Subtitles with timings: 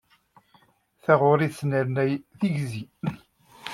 [1.03, 2.83] Taɣuṛi tesnernay tigzi.